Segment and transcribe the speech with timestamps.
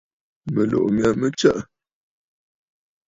[0.53, 1.59] Mɨ̀tlùʼù mya mə tsəʼə̂.